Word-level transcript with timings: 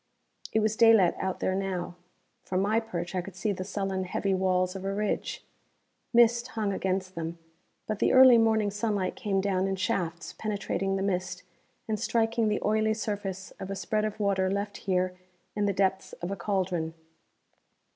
It 0.51 0.61
was 0.61 0.75
daylight 0.75 1.13
out 1.19 1.41
there 1.41 1.53
now. 1.53 1.93
From 2.41 2.59
my 2.59 2.79
perch 2.79 3.13
I 3.13 3.21
could 3.21 3.35
see 3.35 3.51
the 3.51 3.63
sullen 3.63 4.05
heavy 4.05 4.33
walls 4.33 4.75
of 4.75 4.83
a 4.83 4.91
ridge. 4.91 5.45
Mist 6.11 6.47
hung 6.47 6.73
against 6.73 7.13
them, 7.13 7.37
but 7.85 7.99
the 7.99 8.11
early 8.11 8.39
morning 8.39 8.71
sunlight 8.71 9.15
came 9.15 9.41
down 9.41 9.67
in 9.67 9.75
shafts 9.75 10.33
penetrating 10.33 10.95
the 10.95 11.03
mist 11.03 11.43
and 11.87 11.99
striking 11.99 12.47
the 12.49 12.59
oily 12.65 12.95
surface 12.95 13.51
of 13.59 13.69
a 13.69 13.75
spread 13.75 14.03
of 14.03 14.19
water 14.19 14.49
left 14.49 14.77
here 14.77 15.15
in 15.55 15.67
the 15.67 15.71
depths 15.71 16.13
of 16.13 16.31
a 16.31 16.35
cauldron. 16.35 16.95